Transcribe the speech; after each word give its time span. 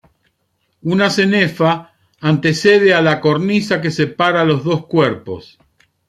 Una 0.81 1.11
cenefa 1.11 1.91
antecede 2.21 2.91
a 2.95 3.03
la 3.03 3.21
cornisa 3.21 3.79
que 3.81 3.91
separa 3.91 4.43
los 4.45 4.63
dos 4.63 4.87
cuerpos. 4.87 5.59